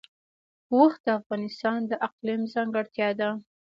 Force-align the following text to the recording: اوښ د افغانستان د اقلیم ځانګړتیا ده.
اوښ 0.73 0.93
د 1.05 1.07
افغانستان 1.19 1.79
د 1.87 1.91
اقلیم 2.07 2.41
ځانګړتیا 2.53 3.09
ده. 3.19 3.29